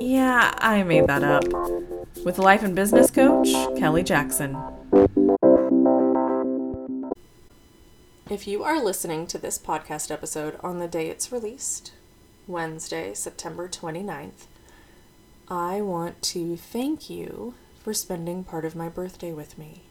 [0.00, 1.44] yeah, I made that up,
[2.24, 3.48] with life and business coach
[3.78, 4.56] Kelly Jackson.
[8.30, 11.92] If you are listening to this podcast episode on the day it's released,
[12.46, 14.46] Wednesday, September 29th,
[15.48, 19.82] I want to thank you for spending part of my birthday with me.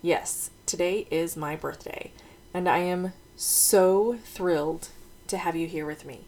[0.00, 2.12] Yes, today is my birthday,
[2.54, 4.88] and I am so thrilled
[5.26, 6.24] to have you here with me.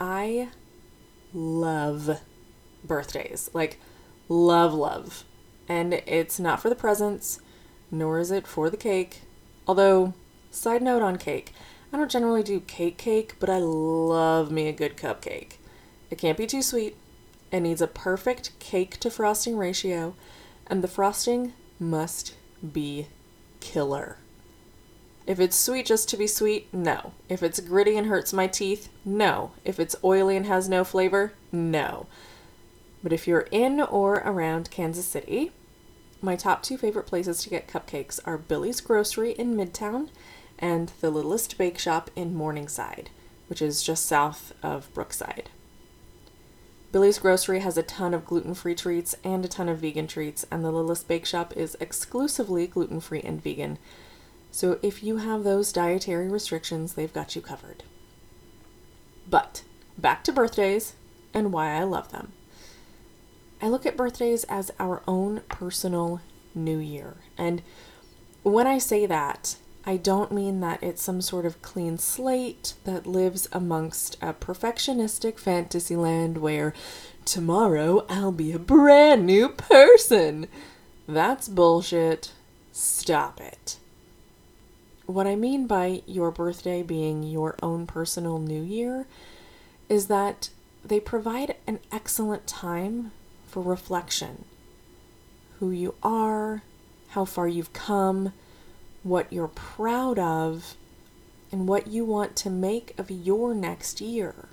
[0.00, 0.48] I
[1.32, 2.20] love
[2.84, 3.50] birthdays.
[3.52, 3.78] Like,
[4.28, 5.24] love, love.
[5.68, 7.40] And it's not for the presents,
[7.90, 9.22] nor is it for the cake.
[9.66, 10.14] Although,
[10.50, 11.52] side note on cake,
[11.92, 15.54] I don't generally do cake cake, but I love me a good cupcake.
[16.10, 16.96] It can't be too sweet,
[17.50, 20.14] it needs a perfect cake to frosting ratio,
[20.66, 22.34] and the frosting must
[22.72, 23.08] be
[23.60, 24.18] killer.
[25.26, 27.12] If it's sweet just to be sweet, no.
[27.28, 29.50] If it's gritty and hurts my teeth, no.
[29.64, 32.06] If it's oily and has no flavor, no.
[33.02, 35.50] But if you're in or around Kansas City,
[36.22, 40.08] my top two favorite places to get cupcakes are Billie's Grocery in Midtown
[40.58, 43.10] and the Littlest Bake Shop in Morningside,
[43.48, 45.50] which is just south of Brookside.
[46.92, 50.46] Billie's Grocery has a ton of gluten free treats and a ton of vegan treats,
[50.50, 53.78] and the Littlest Bake Shop is exclusively gluten free and vegan.
[54.56, 57.82] So if you have those dietary restrictions, they've got you covered.
[59.28, 59.64] But
[59.98, 60.94] back to birthdays
[61.34, 62.32] and why I love them.
[63.60, 66.22] I look at birthdays as our own personal
[66.54, 67.16] new year.
[67.36, 67.60] And
[68.44, 73.06] when I say that, I don't mean that it's some sort of clean slate that
[73.06, 76.72] lives amongst a perfectionistic fantasy land where
[77.26, 80.46] tomorrow I'll be a brand new person.
[81.06, 82.32] That's bullshit.
[82.72, 83.76] Stop it.
[85.06, 89.06] What I mean by your birthday being your own personal new year
[89.88, 90.50] is that
[90.84, 93.12] they provide an excellent time
[93.46, 94.44] for reflection.
[95.60, 96.62] Who you are,
[97.08, 98.32] how far you've come,
[99.04, 100.74] what you're proud of,
[101.52, 104.48] and what you want to make of your next year.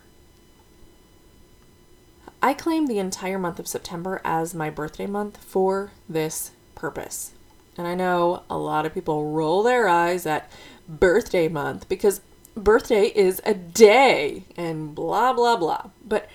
[2.44, 7.32] I claim the entire month of September as my birthday month for this purpose.
[7.78, 10.52] And I know a lot of people roll their eyes at
[10.88, 12.22] birthday month because
[12.56, 15.90] birthday is a day and blah, blah, blah.
[16.06, 16.30] But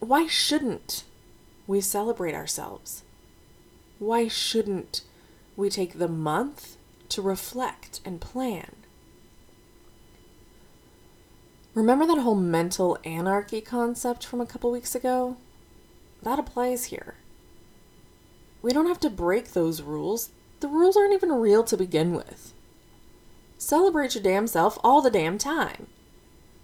[0.00, 1.04] why shouldn't
[1.66, 3.04] we celebrate ourselves?
[3.98, 5.02] Why shouldn't
[5.58, 6.76] we take the month
[7.08, 8.76] to reflect and plan.
[11.74, 15.36] Remember that whole mental anarchy concept from a couple weeks ago?
[16.22, 17.14] That applies here.
[18.62, 20.30] We don't have to break those rules.
[20.60, 22.52] The rules aren't even real to begin with.
[23.58, 25.86] Celebrate your damn self all the damn time.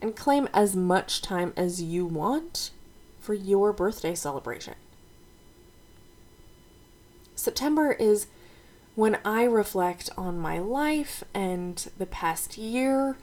[0.00, 2.70] And claim as much time as you want
[3.20, 4.74] for your birthday celebration.
[7.34, 8.26] September is
[8.94, 13.16] when I reflect on my life and the past year,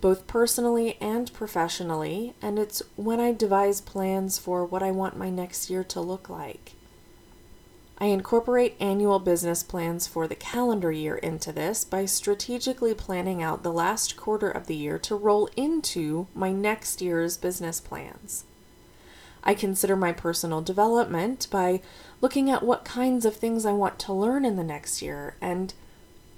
[0.00, 5.30] both personally and professionally, and it's when I devise plans for what I want my
[5.30, 6.72] next year to look like.
[8.02, 13.62] I incorporate annual business plans for the calendar year into this by strategically planning out
[13.62, 18.42] the last quarter of the year to roll into my next year's business plans.
[19.44, 21.80] I consider my personal development by
[22.20, 25.72] looking at what kinds of things I want to learn in the next year and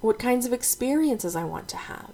[0.01, 2.13] what kinds of experiences I want to have.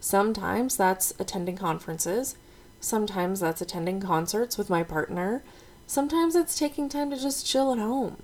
[0.00, 2.36] Sometimes that's attending conferences,
[2.78, 5.42] sometimes that's attending concerts with my partner,
[5.88, 8.22] sometimes it's taking time to just chill at home.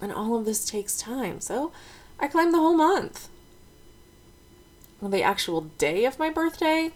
[0.00, 1.72] And all of this takes time, so
[2.20, 3.28] I claim the whole month.
[5.02, 6.92] On the actual day of my birthday,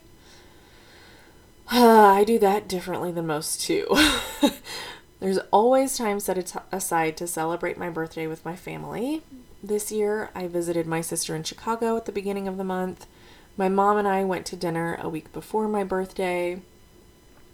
[1.70, 3.86] I do that differently than most too.
[5.20, 9.22] There's always time set aside to celebrate my birthday with my family.
[9.62, 13.06] This year, I visited my sister in Chicago at the beginning of the month.
[13.58, 16.62] My mom and I went to dinner a week before my birthday.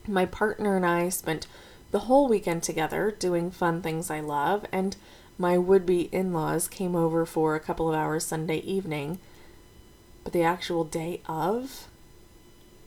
[0.06, 1.48] My partner and I spent
[1.90, 4.96] the whole weekend together doing fun things I love, and
[5.38, 9.18] my would be in laws came over for a couple of hours Sunday evening.
[10.24, 11.88] But the actual day of,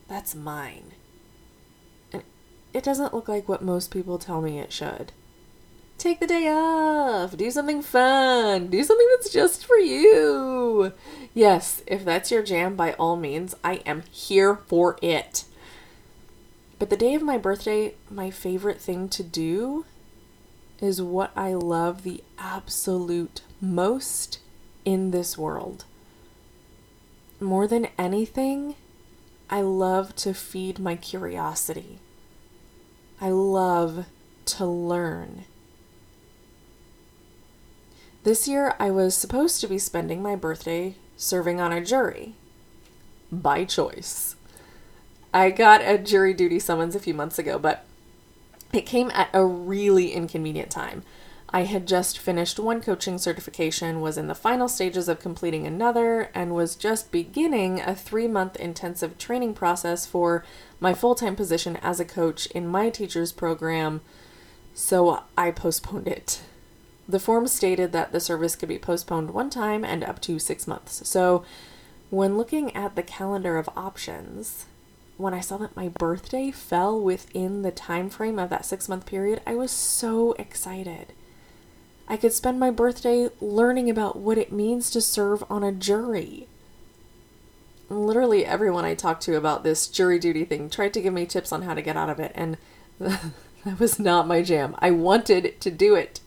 [0.07, 0.93] that's mine.
[2.11, 2.23] And
[2.73, 5.11] it doesn't look like what most people tell me it should.
[5.97, 10.93] Take the day off, do something fun, do something that's just for you.
[11.33, 15.43] Yes, if that's your jam, by all means, I am here for it.
[16.79, 19.85] But the day of my birthday, my favorite thing to do
[20.81, 24.39] is what I love the absolute most
[24.85, 25.85] in this world.
[27.39, 28.75] More than anything,
[29.49, 31.99] I love to feed my curiosity.
[33.21, 34.05] I love
[34.45, 35.45] to learn.
[38.23, 42.35] This year, I was supposed to be spending my birthday serving on a jury
[43.31, 44.35] by choice.
[45.33, 47.85] I got a jury duty summons a few months ago, but
[48.73, 51.03] it came at a really inconvenient time.
[51.51, 56.29] I had just finished one coaching certification, was in the final stages of completing another,
[56.35, 60.45] and was just beginning a three month intensive training process for
[60.79, 64.01] my full time position as a coach in my teacher's program,
[64.75, 66.41] so I postponed it.
[67.07, 70.67] The form stated that the service could be postponed one time and up to six
[70.67, 71.07] months.
[71.09, 71.43] So,
[72.11, 74.67] when looking at the calendar of options,
[75.19, 79.05] when I saw that my birthday fell within the time frame of that six month
[79.05, 81.11] period, I was so excited.
[82.07, 86.47] I could spend my birthday learning about what it means to serve on a jury.
[87.89, 91.51] Literally, everyone I talked to about this jury duty thing tried to give me tips
[91.51, 92.57] on how to get out of it, and
[92.99, 94.73] that was not my jam.
[94.79, 96.21] I wanted to do it.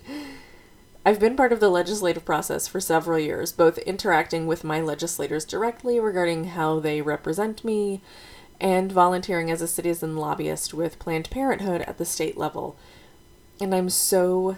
[1.07, 5.47] I've been part of the legislative process for several years, both interacting with my legislators
[5.47, 8.03] directly regarding how they represent me
[8.63, 12.77] and volunteering as a citizen lobbyist with Planned Parenthood at the state level.
[13.61, 14.57] And I'm so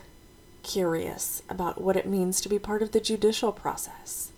[0.63, 4.31] curious about what it means to be part of the judicial process.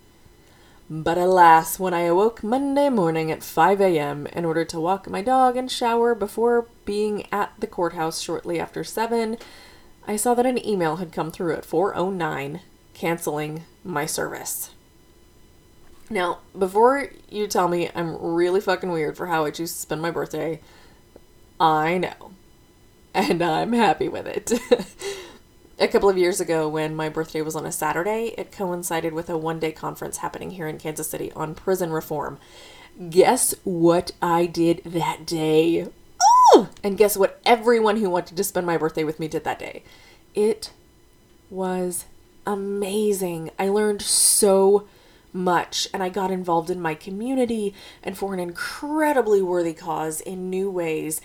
[0.89, 4.29] But alas, when I awoke Monday morning at 5 a.m.
[4.29, 8.85] in order to walk my dog and shower before being at the courthouse shortly after
[8.85, 9.37] 7,
[10.07, 12.61] I saw that an email had come through at 4:09
[12.95, 14.71] canceling my service.
[16.09, 20.03] Now, before you tell me I'm really fucking weird for how I choose to spend
[20.03, 20.61] my birthday,
[21.59, 22.33] I know.
[23.15, 24.53] And I'm happy with it.
[25.79, 29.29] a couple of years ago, when my birthday was on a Saturday, it coincided with
[29.29, 32.39] a one day conference happening here in Kansas City on prison reform.
[33.11, 35.89] Guess what I did that day?
[36.23, 36.71] Oh!
[36.83, 39.83] And guess what everyone who wanted to spend my birthday with me did that day?
[40.35, 40.73] It
[41.51, 42.07] was
[42.47, 43.51] amazing.
[43.59, 44.87] I learned so
[45.37, 50.51] much and I got involved in my community and for an incredibly worthy cause in
[50.51, 51.21] new ways.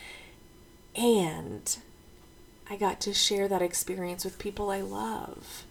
[0.96, 1.78] And
[2.70, 5.66] I got to share that experience with people I love.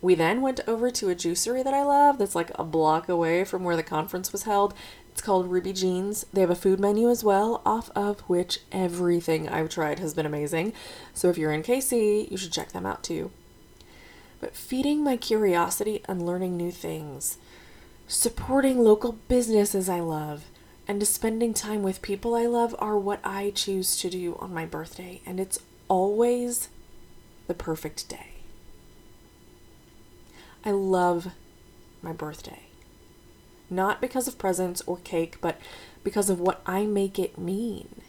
[0.00, 3.44] We then went over to a juicery that I love that's like a block away
[3.44, 4.74] from where the conference was held.
[5.10, 6.26] It's called Ruby Jean's.
[6.32, 10.26] They have a food menu as well, off of which everything I've tried has been
[10.26, 10.74] amazing.
[11.14, 13.30] So if you're in KC, you should check them out too.
[14.40, 17.38] But feeding my curiosity and learning new things,
[18.06, 20.44] supporting local businesses I love,
[20.88, 24.66] and spending time with people I love are what I choose to do on my
[24.66, 26.68] birthday, and it's always
[27.46, 28.28] the perfect day.
[30.64, 31.28] I love
[32.02, 32.62] my birthday.
[33.68, 35.60] Not because of presents or cake, but
[36.04, 38.02] because of what I make it mean.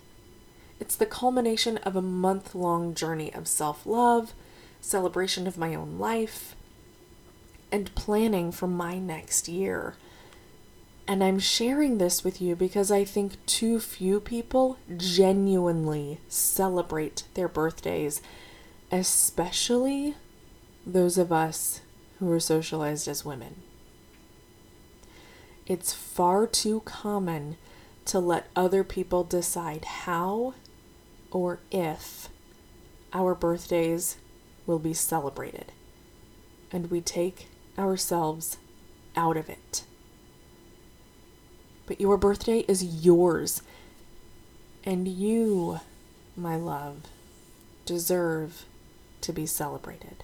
[0.80, 4.34] It's the culmination of a month long journey of self love,
[4.82, 6.56] celebration of my own life,
[7.72, 9.96] and planning for my next year.
[11.08, 17.48] And I'm sharing this with you because I think too few people genuinely celebrate their
[17.48, 18.22] birthdays,
[18.92, 20.16] especially
[20.86, 21.82] those of us
[22.20, 23.56] who are socialized as women.
[25.66, 27.58] It's far too common
[28.06, 30.54] to let other people decide how
[31.32, 32.30] or if
[33.14, 34.18] our birthdays
[34.68, 35.72] will be celebrated,
[36.72, 37.48] and we take
[37.80, 38.58] ourselves
[39.16, 39.84] out of it.
[41.88, 43.64] But your birthday is yours,
[44.84, 45.80] and you,
[46.36, 46.98] my love,
[47.86, 48.66] deserve
[49.22, 50.24] to be celebrated.